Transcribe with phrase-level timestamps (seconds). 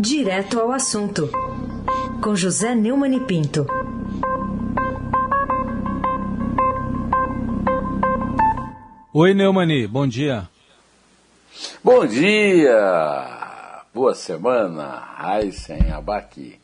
[0.00, 1.28] Direto ao assunto,
[2.22, 3.66] com José Neumann e Pinto.
[9.12, 10.48] Oi, Neumani, bom dia.
[11.82, 13.82] Bom dia!
[13.92, 16.56] Boa semana, Aysen Abac,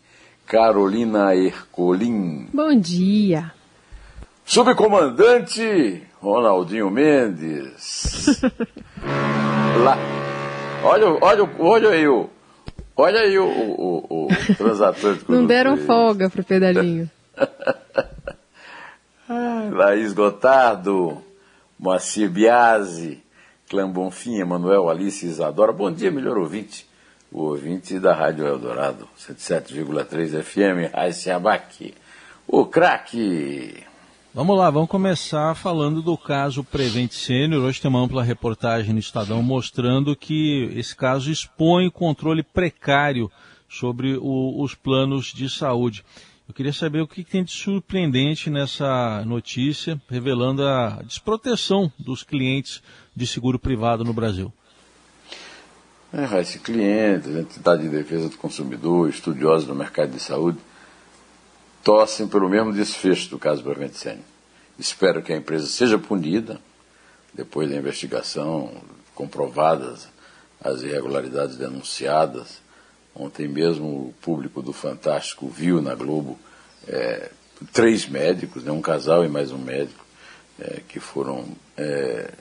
[0.47, 2.47] Carolina Ercolim.
[2.55, 3.53] Bom dia.
[4.45, 8.41] Subcomandante Ronaldinho Mendes.
[9.83, 9.99] Lá.
[10.85, 12.31] Olha, olha, olha aí o.
[12.97, 15.33] Olha aí o, o, o transatlântico.
[15.33, 17.11] Não deram folga pro pedalinho.
[19.73, 21.23] Laís Gotardo,
[21.79, 23.23] Moacir Biasi,
[23.69, 25.73] Clã Bonfim, Emanuel Alice Isadora.
[25.73, 26.87] Bom dia, melhor ouvinte.
[27.33, 31.93] O ouvinte da Rádio Eldorado, 107,3 FM, Raíssa Abac.
[32.47, 33.83] O craque.
[34.37, 37.63] Vamos lá, vamos começar falando do caso Prevent Sênior.
[37.63, 43.31] Hoje tem uma ampla reportagem no Estadão mostrando que esse caso expõe o controle precário
[43.69, 46.05] sobre o, os planos de saúde.
[46.49, 52.83] Eu queria saber o que tem de surpreendente nessa notícia, revelando a desproteção dos clientes
[53.15, 54.53] de seguro privado no Brasil.
[56.13, 60.59] É, esse cliente, entidade de defesa do consumidor, estudiosos do mercado de saúde,
[61.85, 64.25] torcem pelo mesmo desfecho do caso Senior.
[64.79, 66.59] Espero que a empresa seja punida,
[67.33, 68.73] depois da investigação,
[69.15, 70.09] comprovadas
[70.61, 72.65] as irregularidades denunciadas,
[73.15, 76.37] Ontem mesmo o público do Fantástico viu na Globo
[76.89, 77.31] é,
[77.73, 80.05] três médicos, né, um casal e mais um médico,
[80.59, 81.47] é, que foram.
[81.77, 82.33] É,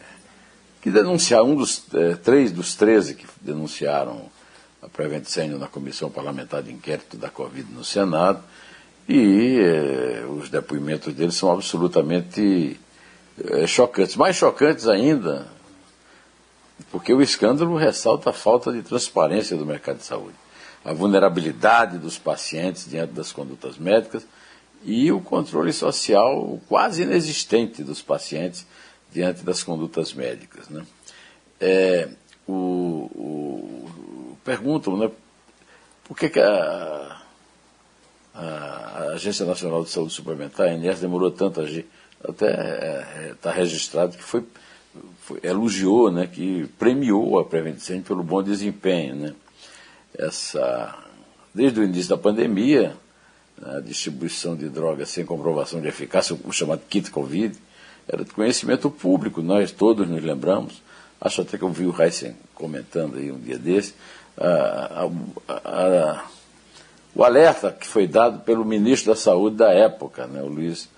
[0.81, 4.29] que denunciaram, um dos é, três dos treze que denunciaram
[4.81, 8.43] a Prevent Senior na Comissão Parlamentar de Inquérito da Covid no Senado,
[9.07, 12.79] e é, os depoimentos deles são absolutamente
[13.45, 14.15] é, chocantes.
[14.15, 15.47] Mais chocantes ainda,
[16.91, 20.43] porque o escândalo ressalta a falta de transparência do mercado de saúde
[20.83, 24.25] a vulnerabilidade dos pacientes diante das condutas médicas
[24.83, 28.65] e o controle social quase inexistente dos pacientes
[29.11, 30.67] diante das condutas médicas.
[30.67, 30.85] Né?
[31.59, 32.09] É,
[32.45, 35.09] o, o, perguntam né,
[36.03, 37.21] por que, que a,
[38.33, 41.85] a, Agência Nacional de Saúde Suplementar, a ANS, demorou tanto a agir.
[42.23, 44.43] Até está é, é, tá registrado que foi,
[45.21, 49.15] foi, elogiou, né, que premiou a Prevent pelo bom desempenho.
[49.15, 49.33] Né?
[50.17, 50.95] essa,
[51.53, 52.95] desde o início da pandemia,
[53.61, 57.57] a distribuição de drogas sem comprovação de eficácia, o chamado kit Covid,
[58.07, 60.81] era de conhecimento público, nós todos nos lembramos.
[61.19, 63.93] Acho até que eu vi o Heisen comentando aí um dia desse.
[64.37, 65.07] A,
[65.47, 66.25] a, a,
[67.15, 70.89] o alerta que foi dado pelo ministro da Saúde da época, né, o Luiz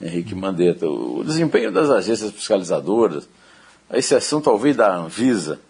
[0.00, 0.88] Henrique Mandetta.
[0.88, 3.28] O desempenho das agências fiscalizadoras,
[3.88, 5.60] a exceção talvez da Anvisa,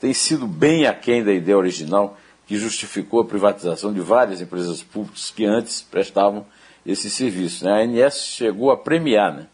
[0.00, 5.30] tem sido bem aquém da ideia original que justificou a privatização de várias empresas públicas
[5.34, 6.46] que antes prestavam
[6.86, 7.64] esse serviço.
[7.64, 7.72] Né?
[7.72, 9.46] A ANS chegou a premiar né?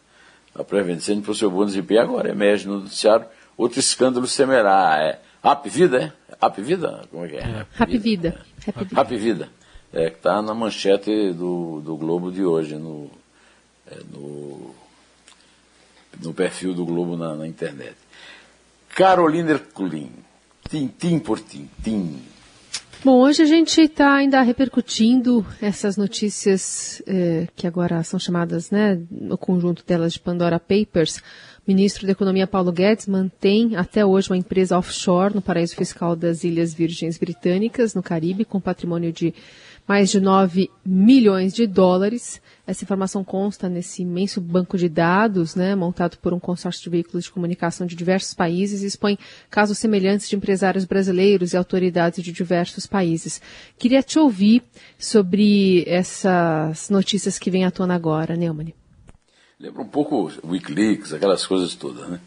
[0.54, 3.26] a Prevent por seu bom desempenho, agora emerge no noticiário
[3.56, 5.00] outro escândalo semelhar.
[5.00, 6.36] É Rap Vida, é?
[6.40, 7.02] Rap Vida?
[7.10, 7.66] Como é que é?
[7.72, 8.40] Rap Vida.
[8.94, 9.48] Rap Vida.
[9.94, 13.08] É, que está na manchete do, do Globo de hoje, no,
[13.86, 14.74] é, no,
[16.20, 17.94] no perfil do Globo na, na internet.
[18.88, 20.10] Carolina Ercolim,
[20.68, 22.20] tintim por tintim.
[23.04, 28.98] Bom, hoje a gente está ainda repercutindo essas notícias eh, que agora são chamadas, né,
[29.10, 31.18] no conjunto delas de Pandora Papers.
[31.18, 31.22] O
[31.68, 36.44] ministro da Economia Paulo Guedes mantém até hoje uma empresa offshore no paraíso fiscal das
[36.44, 39.34] Ilhas Virgens Britânicas, no Caribe, com patrimônio de
[39.86, 42.40] mais de 9 milhões de dólares.
[42.66, 47.24] Essa informação consta nesse imenso banco de dados, né, montado por um consórcio de veículos
[47.24, 49.18] de comunicação de diversos países e expõe
[49.50, 53.40] casos semelhantes de empresários brasileiros e autoridades de diversos países.
[53.78, 54.62] Queria te ouvir
[54.98, 58.72] sobre essas notícias que vêm à tona agora, Neumann.
[59.60, 62.20] Lembra um pouco Wikileaks, aquelas coisas todas, né?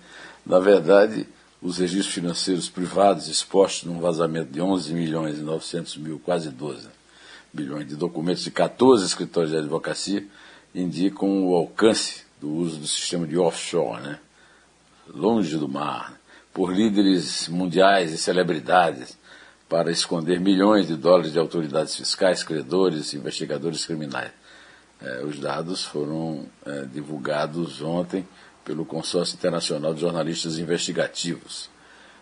[0.46, 1.28] Na verdade,
[1.62, 6.88] os registros financeiros privados expostos num vazamento de 11 milhões e 900 mil, quase 12,
[7.58, 10.24] bilhões de documentos de 14 escritórios de advocacia
[10.76, 14.20] indicam o alcance do uso do sistema de offshore, né?
[15.08, 16.22] longe do mar,
[16.54, 19.18] por líderes mundiais e celebridades
[19.68, 24.32] para esconder milhões de dólares de autoridades fiscais, credores investigadores criminais.
[25.02, 28.28] É, os dados foram é, divulgados ontem
[28.64, 31.70] pelo Consórcio Internacional de Jornalistas Investigativos.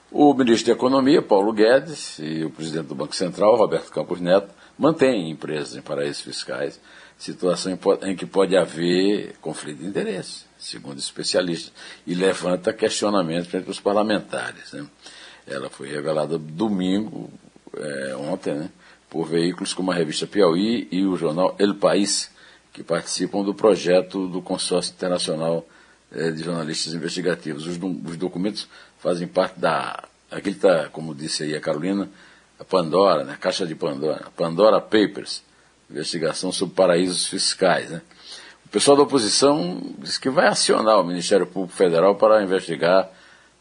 [0.09, 4.49] O ministro da Economia, Paulo Guedes, e o presidente do Banco Central, Roberto Campos Neto,
[4.77, 6.79] mantém empresas em paraísos fiscais,
[7.17, 11.71] situação em que pode haver conflito de interesse, segundo especialistas,
[12.05, 14.73] e levanta questionamentos entre os parlamentares.
[14.73, 14.85] Né?
[15.47, 17.29] Ela foi revelada domingo,
[17.77, 18.69] é, ontem, né,
[19.09, 22.31] por veículos como a revista Piauí e o jornal El País,
[22.73, 25.65] que participam do projeto do Consórcio Internacional
[26.11, 27.65] eh, de Jornalistas Investigativos.
[27.65, 28.67] Os, os, documentos
[28.99, 30.03] fazem parte da.
[30.29, 32.09] Aqui está, como disse aí a Carolina,
[32.59, 35.43] a Pandora, né, a Caixa de Pandora, Pandora Papers,
[35.89, 37.89] investigação sobre paraísos fiscais.
[37.89, 38.01] Né.
[38.65, 43.09] O pessoal da oposição diz que vai acionar o Ministério Público Federal para investigar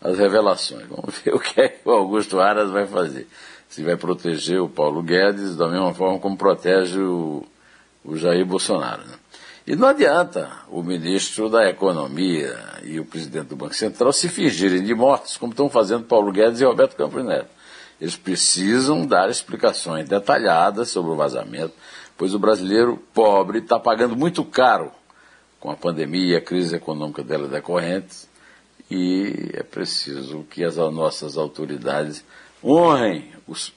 [0.00, 0.86] as revelações.
[0.88, 3.26] Vamos ver o que, é que o Augusto Aras vai fazer.
[3.68, 7.44] Se vai proteger o Paulo Guedes da mesma forma como protege o,
[8.04, 9.02] o Jair Bolsonaro.
[9.02, 9.14] Né?
[9.66, 14.82] E não adianta o ministro da Economia e o presidente do Banco Central se fingirem
[14.84, 17.53] de mortos, como estão fazendo Paulo Guedes e Roberto Campos Neto.
[18.00, 21.74] Eles precisam dar explicações detalhadas sobre o vazamento,
[22.16, 24.90] pois o brasileiro pobre está pagando muito caro
[25.60, 28.28] com a pandemia e a crise econômica dela decorrente,
[28.90, 32.24] e é preciso que as nossas autoridades
[32.62, 33.72] honrem os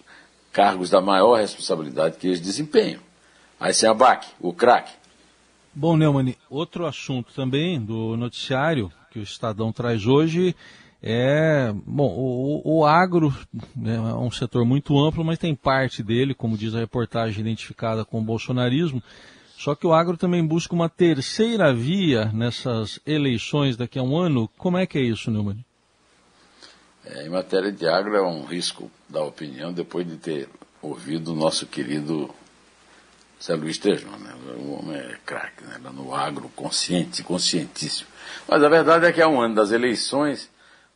[0.51, 2.99] cargos da maior responsabilidade que eles desempenham.
[3.59, 4.91] Aí sem abaque, o craque.
[5.73, 10.55] Bom, Neumann, outro assunto também do noticiário que o Estadão traz hoje
[11.09, 13.33] é, bom, o, o agro
[13.73, 18.03] né, é um setor muito amplo, mas tem parte dele, como diz a reportagem, identificada
[18.03, 19.01] com o bolsonarismo.
[19.57, 24.49] Só que o agro também busca uma terceira via nessas eleições daqui a um ano.
[24.57, 25.63] Como é que é isso, Neumann?
[27.05, 30.49] É, em matéria de agro é um risco da opinião depois de ter
[30.81, 32.29] ouvido o nosso querido
[33.41, 34.33] Zé Luiz Tejão, né?
[34.57, 35.79] O homem é craque, né?
[35.93, 38.09] no agro, consciente, conscientíssimo.
[38.45, 40.49] Mas a verdade é que há um ano das eleições,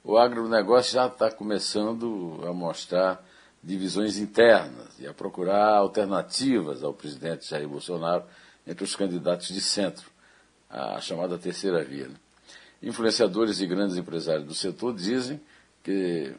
[0.03, 3.24] o agronegócio já está começando a mostrar
[3.63, 8.24] divisões internas e a procurar alternativas ao presidente Jair Bolsonaro
[8.65, 10.09] entre os candidatos de centro,
[10.69, 12.07] a chamada terceira via.
[12.07, 12.15] Né?
[12.81, 15.39] Influenciadores e grandes empresários do setor dizem
[15.83, 16.33] que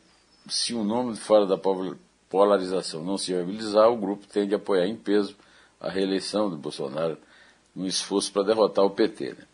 [0.49, 1.59] se o nome fora da
[2.29, 5.37] polarização não se viabilizar, o grupo tende a apoiar em peso
[5.81, 7.17] a reeleição de Bolsonaro
[7.75, 9.35] num esforço para derrotar o PT.
[9.35, 9.47] Né?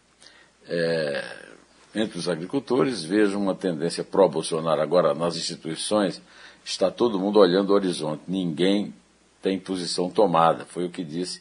[0.67, 1.49] É,
[1.95, 4.81] entre os agricultores, vejo uma tendência pró-Bolsonaro.
[4.81, 6.21] Agora, nas instituições,
[6.65, 8.95] está todo mundo olhando o horizonte, ninguém
[9.41, 10.65] tem posição tomada.
[10.65, 11.41] Foi o que disse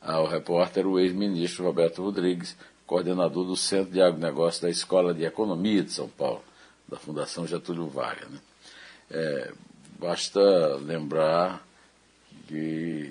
[0.00, 2.56] ao repórter o ex-ministro Roberto Rodrigues,
[2.86, 6.42] coordenador do Centro de Agronegócio da Escola de Economia de São Paulo,
[6.88, 8.28] da Fundação Getúlio Vargas.
[8.28, 8.38] Né?
[9.10, 9.52] É,
[9.98, 10.40] basta
[10.76, 11.66] lembrar
[12.46, 13.10] que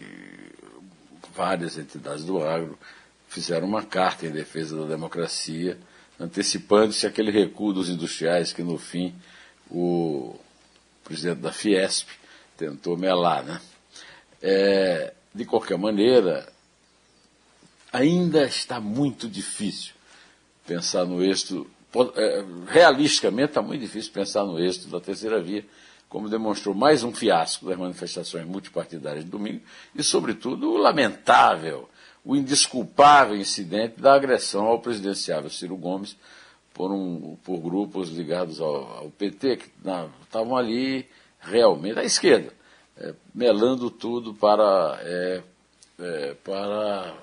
[1.35, 2.77] várias entidades do agro
[3.27, 5.77] fizeram uma carta em defesa da democracia,
[6.23, 9.13] antecipando-se aquele recuo dos industriais que, no fim,
[9.69, 10.35] o
[11.03, 12.07] presidente da Fiesp
[12.57, 13.43] tentou melar.
[13.43, 13.61] Né?
[14.41, 16.47] É, de qualquer maneira,
[17.91, 19.93] ainda está muito difícil
[20.65, 21.69] pensar no êxito,
[22.15, 25.65] é, realisticamente está muito difícil pensar no êxito da terceira via,
[26.07, 29.61] como demonstrou mais um fiasco das manifestações multipartidárias de domingo,
[29.93, 31.89] e, sobretudo, o lamentável,
[32.23, 36.15] o indesculpável incidente da agressão ao presidenciável Ciro Gomes
[36.73, 39.71] por, um, por grupos ligados ao, ao PT, que
[40.23, 41.07] estavam ali
[41.39, 42.51] realmente à esquerda,
[42.97, 45.41] é, melando tudo para, é,
[45.99, 47.13] é, para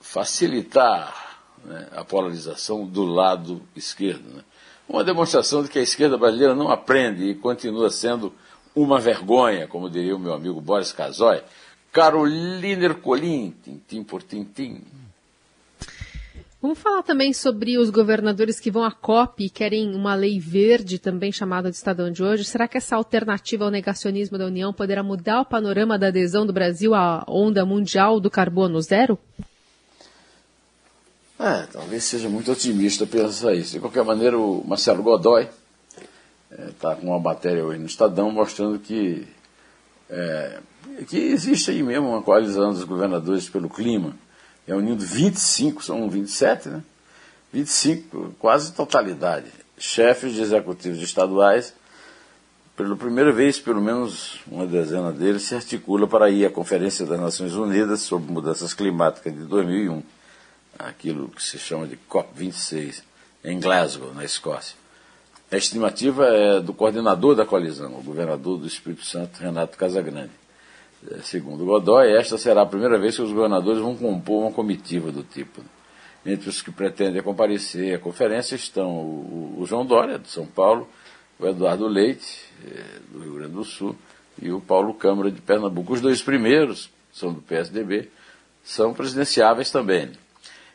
[0.00, 4.36] facilitar né, a polarização do lado esquerdo.
[4.36, 4.44] Né?
[4.88, 8.32] Uma demonstração de que a esquerda brasileira não aprende e continua sendo
[8.74, 11.42] uma vergonha, como diria o meu amigo Boris Casoy.
[11.94, 14.82] Carolina Ercolim, tintim por tintim.
[16.60, 20.98] Vamos falar também sobre os governadores que vão à COP e querem uma lei verde,
[20.98, 22.44] também chamada de Estadão de hoje.
[22.44, 26.52] Será que essa alternativa ao negacionismo da União poderá mudar o panorama da adesão do
[26.52, 29.16] Brasil à onda mundial do carbono zero?
[31.38, 33.74] É, talvez seja muito otimista pensar isso.
[33.74, 35.48] De qualquer maneira, o Marcelo Godoy
[36.70, 39.28] está é, com uma matéria hoje no Estadão mostrando que,
[40.10, 40.58] é,
[41.08, 44.14] que existe aí mesmo uma coalizão dos governadores pelo clima,
[44.66, 46.82] reunindo 25, são 27, né?
[47.52, 49.46] 25, quase totalidade,
[49.78, 51.72] chefes de executivos estaduais.
[52.76, 57.20] Pela primeira vez, pelo menos uma dezena deles se articula para ir à Conferência das
[57.20, 60.02] Nações Unidas sobre Mudanças Climáticas de 2001
[60.78, 63.02] aquilo que se chama de COP26,
[63.44, 64.76] em Glasgow, na Escócia.
[65.50, 70.32] A estimativa é do coordenador da coalizão, o governador do Espírito Santo, Renato Casagrande.
[71.10, 75.12] É, segundo Godoy, esta será a primeira vez que os governadores vão compor uma comitiva
[75.12, 75.62] do tipo.
[76.24, 80.88] Entre os que pretendem comparecer à conferência estão o, o João Dória, de São Paulo,
[81.38, 83.94] o Eduardo Leite, é, do Rio Grande do Sul,
[84.40, 85.92] e o Paulo Câmara, de Pernambuco.
[85.92, 88.10] Os dois primeiros, são do PSDB,
[88.64, 90.12] são presidenciáveis também.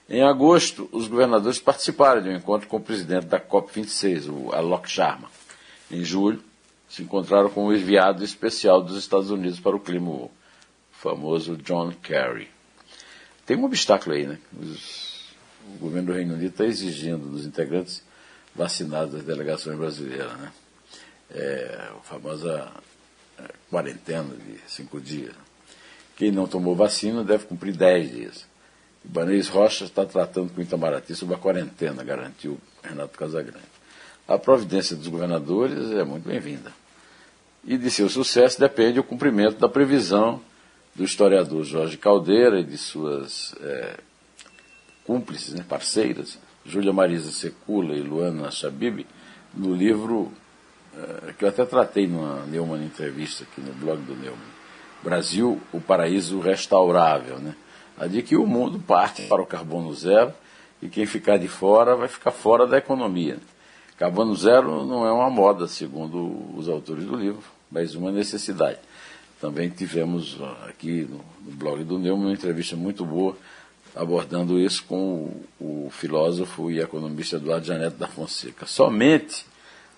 [0.08, 4.90] Em agosto, os governadores participaram de um encontro com o presidente da COP26, o Alok
[4.90, 5.30] Sharma.
[5.92, 6.42] Em julho,
[6.90, 10.28] se encontraram com o enviado especial dos Estados Unidos para o clima,
[10.92, 12.50] famoso John Kerry.
[13.46, 14.40] Tem um obstáculo aí, né?
[14.60, 15.30] Os,
[15.76, 18.04] o governo do Reino Unido está exigindo dos integrantes
[18.56, 20.52] vacinados das delegações brasileiras, né?
[21.32, 22.72] É, a famosa
[23.38, 25.36] é, quarentena de cinco dias.
[26.16, 28.48] Quem não tomou vacina deve cumprir dez dias.
[29.06, 33.79] Ibanez Rocha está tratando com Itamaraty sobre a quarentena, garantiu Renato Casagrande.
[34.30, 36.72] A providência dos governadores é muito bem-vinda.
[37.66, 40.40] E de seu sucesso depende o cumprimento da previsão
[40.94, 43.98] do historiador Jorge Caldeira e de suas é,
[45.04, 49.04] cúmplices, né, parceiras, Júlia Marisa Secula e Luana Chabib,
[49.52, 50.32] no livro
[50.96, 54.38] é, que eu até tratei numa Neumann entrevista aqui no blog do Neumann.
[55.02, 57.56] Brasil, o paraíso restaurável, né?
[57.98, 60.32] A de que o mundo parte para o carbono zero
[60.84, 63.40] e quem ficar de fora vai ficar fora da economia.
[64.00, 68.80] Carbono zero não é uma moda, segundo os autores do livro, mas uma necessidade.
[69.42, 73.36] Também tivemos aqui no, blog do Neumann uma entrevista muito boa
[73.94, 78.66] abordando isso com o, filósofo e economista Eduardo Janete da Fonseca.
[78.66, 79.46] Somente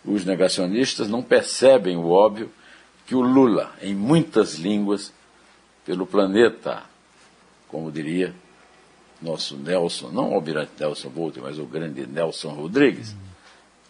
[0.04, 2.50] os negacionistas não percebem o óbvio
[3.06, 5.14] que o Lula, em muitas línguas,
[5.86, 6.82] pelo planeta,
[7.68, 8.34] como diria
[9.22, 13.16] nosso Nelson, não o almirante Nelson Volter, mas o grande Nelson Rodrigues.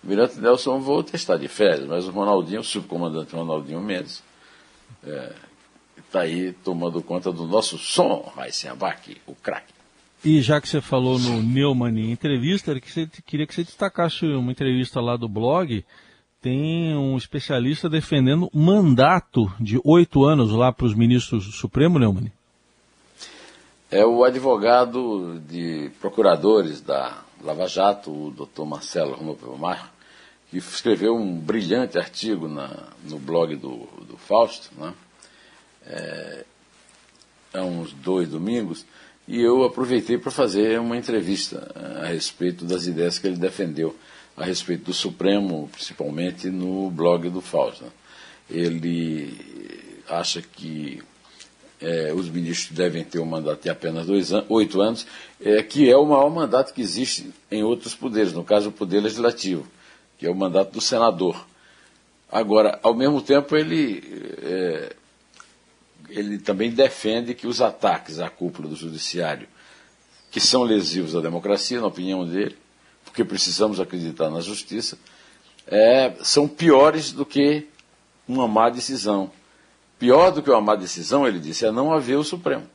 [0.04, 4.24] O almirante Nelson Volter está de férias, mas o Ronaldinho, o subcomandante Ronaldinho Mendes,
[5.98, 8.32] está é, aí tomando conta do nosso som,
[8.70, 9.74] Abac, o craque.
[10.24, 12.74] E já que você falou no Neumann em entrevista,
[13.26, 15.84] queria que você destacasse uma entrevista lá do blog.
[16.42, 22.32] Tem um especialista defendendo mandato de oito anos lá para os ministros do Supremo, Neumann
[23.92, 29.92] é o advogado de procuradores da Lava Jato, o doutor Marcelo Romopelmar,
[30.50, 34.94] que escreveu um brilhante artigo na, no blog do, do Fausto, né?
[35.86, 36.46] é,
[37.54, 38.86] há uns dois domingos,
[39.28, 41.72] e eu aproveitei para fazer uma entrevista
[42.02, 43.96] a respeito das ideias que ele defendeu
[44.36, 47.86] a respeito do Supremo, principalmente no blog do Fausto.
[47.86, 47.92] Né?
[48.50, 51.02] Ele acha que
[51.82, 55.08] é, os ministros devem ter um mandato de apenas dois an oito anos,
[55.42, 59.02] é, que é o maior mandato que existe em outros poderes, no caso o poder
[59.02, 59.68] legislativo,
[60.18, 61.48] que é o mandato do senador.
[62.32, 64.04] Agora, ao mesmo tempo, ele,
[64.44, 64.96] é,
[66.10, 69.48] ele também defende que os ataques à cúpula do judiciário,
[70.30, 72.56] que são lesivos à democracia, na opinião dele,
[73.04, 74.98] porque precisamos acreditar na justiça,
[75.68, 77.68] é, são piores do que
[78.28, 79.32] uma má decisão
[80.02, 82.68] Pior do que uma má decisão, ele disse, é não haver o Supremo.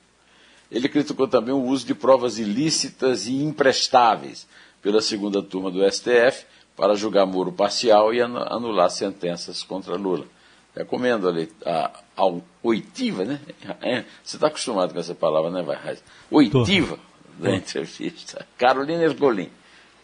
[0.71, 4.47] Ele criticou também o uso de provas ilícitas e imprestáveis
[4.81, 10.25] pela segunda turma do STF para julgar Moro parcial e anular sentenças contra Lula.
[10.73, 11.33] Recomendo a,
[11.69, 13.41] a, a oitiva, né?
[13.83, 15.99] É, você está acostumado com essa palavra, né, vai?
[16.31, 17.43] Oitiva Tô.
[17.43, 18.47] da entrevista.
[18.57, 19.51] Carolina Ercolim,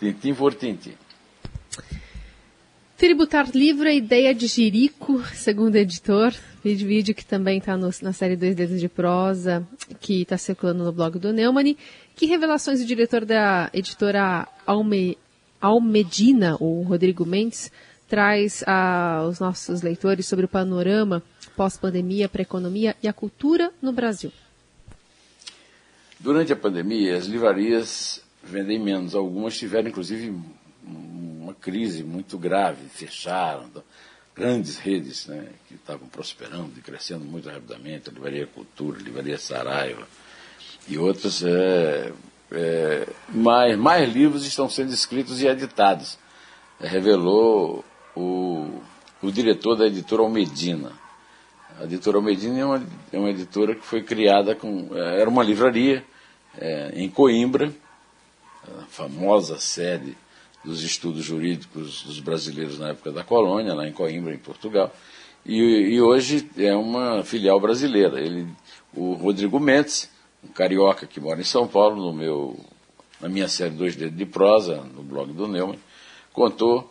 [0.01, 0.95] tintim por tintim.
[2.97, 6.35] Tributar livre a ideia de Jerico, segundo o editor.
[6.65, 9.67] Vídeo, vídeo que também está na série Dois Dedos de Prosa,
[9.99, 11.77] que está circulando no blog do Neumann.
[12.15, 15.19] Que revelações o diretor da editora Alme,
[15.61, 17.73] Almedina, o Rodrigo Mendes,
[18.07, 21.21] traz aos nossos leitores sobre o panorama
[21.57, 24.31] pós-pandemia para a economia e a cultura no Brasil?
[26.21, 29.17] Durante a pandemia, as livrarias vendem menos.
[29.17, 30.33] Algumas tiveram, inclusive,
[30.87, 33.69] uma crise muito grave, fecharam.
[34.35, 39.39] Grandes redes né, que estavam prosperando e crescendo muito rapidamente, a Livraria Cultura, a Livraria
[39.39, 40.07] Saraiva
[40.89, 41.43] e outras.
[41.43, 42.13] É,
[42.55, 46.19] é, mais, mais livros estão sendo escritos e editados,
[46.81, 47.85] é, revelou
[48.15, 48.81] o,
[49.23, 50.93] o diretor da editora Almedina.
[51.81, 54.89] A editora Almedina é uma, é uma editora que foi criada com.
[54.93, 56.05] É, era uma livraria
[56.59, 57.73] é, em Coimbra,
[58.79, 60.17] a famosa sede
[60.65, 64.95] dos estudos jurídicos dos brasileiros na época da colônia, lá em Coimbra, em Portugal.
[65.45, 68.21] E, e hoje é uma filial brasileira.
[68.21, 68.47] Ele,
[68.95, 70.09] o Rodrigo Mendes,
[70.43, 72.59] um carioca que mora em São Paulo, no meu,
[73.21, 75.79] na minha série Dois Dedos de Prosa, no blog do Neumann,
[76.33, 76.91] contou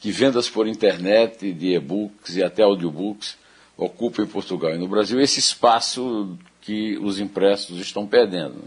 [0.00, 3.36] que vendas por internet de e-books e até audiobooks
[3.76, 8.62] ocupam em Portugal e no Brasil esse espaço que os impressos estão perdendo.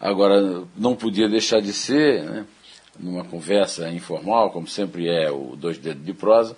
[0.00, 2.46] Agora, não podia deixar de ser, né,
[2.98, 6.56] numa conversa informal, como sempre é o Dois Dedos de Prosa,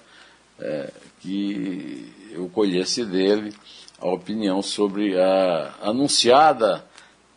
[0.58, 3.54] é, que eu colhesse dele
[3.98, 6.84] a opinião sobre a anunciada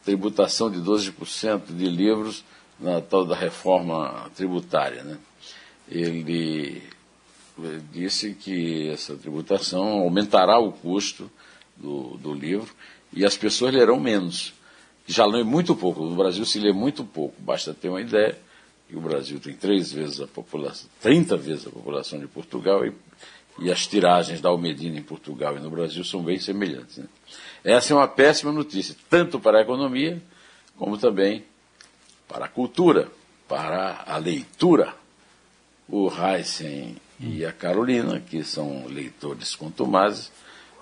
[0.04, 2.44] tributação de 12% de livros
[2.80, 5.04] na tal da reforma tributária.
[5.04, 5.18] Né?
[5.90, 6.82] Ele
[7.92, 11.30] disse que essa tributação aumentará o custo
[11.76, 12.74] do, do livro
[13.14, 14.54] e as pessoas lerão menos.
[15.06, 16.04] Já lê muito pouco.
[16.04, 17.36] No Brasil se lê muito pouco.
[17.42, 18.38] Basta ter uma ideia
[18.88, 22.94] que o Brasil tem três vezes a população, 30 vezes a população de Portugal e,
[23.60, 26.98] e as tiragens da Almedina em Portugal e no Brasil são bem semelhantes.
[26.98, 27.06] Né?
[27.64, 30.22] Essa é uma péssima notícia, tanto para a economia
[30.78, 31.44] como também
[32.28, 33.10] para a cultura,
[33.48, 34.94] para a leitura.
[35.90, 40.32] O Heisen e a Carolina, que são leitores contumazes,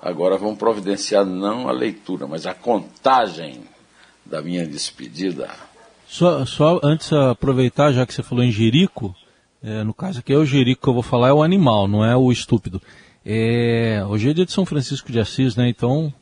[0.01, 3.63] agora vão providenciar não a leitura, mas a contagem
[4.25, 5.49] da minha despedida.
[6.15, 9.13] Só, só antes aproveitar, já que você falou em Jerico,
[9.61, 12.05] é, no caso aqui é o Jerico que eu vou falar, é o animal, não
[12.05, 12.81] é o estúpido.
[13.25, 15.67] É, hoje é dia de São Francisco de Assis, né?
[15.67, 16.13] Então,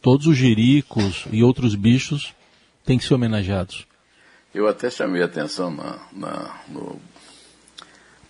[0.00, 2.34] todos os jericos e outros bichos
[2.84, 3.86] têm que ser homenageados.
[4.52, 7.00] Eu até chamei a atenção na, na, no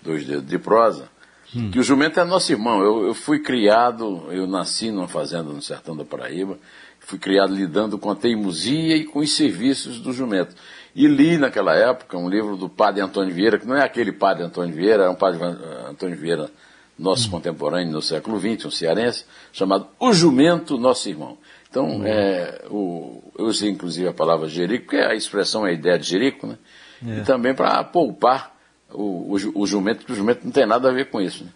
[0.03, 1.09] Dois Dedos de Prosa,
[1.57, 1.71] hum.
[1.71, 2.83] que o jumento é nosso irmão.
[2.83, 6.59] Eu, eu, fui criado, eu nasci numa fazenda no sertão da Paraíba,
[7.07, 10.55] fui criado lidando com a teimosia e com os serviços do jumento.
[10.95, 14.45] E li naquela época um livro do padre Antônio Vieira, que não é aquele padre
[14.45, 15.43] Antônio Vieira, é um padre
[15.89, 16.51] Antônio Vieira,
[16.99, 17.33] nosso hum.
[17.33, 21.39] contemporâneo no século XX, um cearense, chamado O Jumento Nosso Irmão.
[21.71, 22.07] Então, hum.
[22.07, 26.07] é, o, eu usei inclusive a palavra jerico, porque a expressão é a ideia de
[26.07, 26.59] jerico, né?
[27.05, 27.19] É.
[27.19, 28.55] E também para poupar
[28.91, 31.45] o, o, o, jumento, porque o jumento não tem nada a ver com isso.
[31.45, 31.51] Né?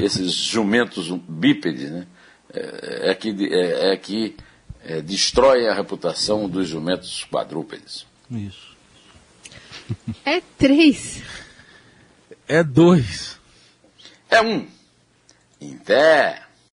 [0.04, 2.06] Esses jumentos bípedes, né?
[2.54, 4.36] É, é que, é, é que
[4.84, 8.06] é, destroem a reputação dos jumentos quadrúpedes.
[8.30, 8.76] Isso.
[10.24, 11.22] É três.
[12.48, 13.38] É dois.
[14.30, 14.66] É um.
[15.60, 16.42] Em pé.